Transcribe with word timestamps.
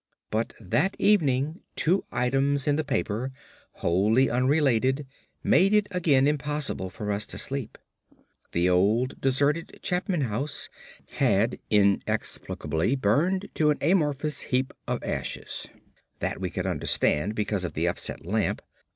But 0.31 0.53
that 0.59 0.95
evening 0.97 1.59
two 1.75 2.05
items 2.11 2.65
in 2.67 2.75
the 2.75 2.83
paper, 2.83 3.31
wholly 3.73 4.31
unrelated, 4.31 5.05
made 5.43 5.73
it 5.75 5.87
again 5.91 6.27
impossible 6.27 6.89
for 6.89 7.11
us 7.11 7.27
to 7.27 7.37
sleep. 7.37 7.77
The 8.51 8.67
old 8.67 9.21
deserted 9.21 9.77
Chapman 9.83 10.21
house 10.21 10.69
had 11.19 11.59
inexplicably 11.69 12.95
burned 12.95 13.49
to 13.53 13.69
an 13.69 13.77
amorphous 13.79 14.41
heap 14.41 14.73
of 14.87 15.03
ashes; 15.03 15.67
that 16.17 16.41
we 16.41 16.49
could 16.49 16.65
understand 16.65 17.35
because 17.35 17.63
of 17.63 17.73
the 17.73 17.87
upset 17.87 18.25
lamp. 18.25 18.63